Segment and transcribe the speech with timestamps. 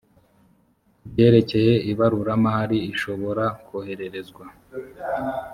[0.99, 4.45] ku byerekeye ibaruramari ishobora kohererezwa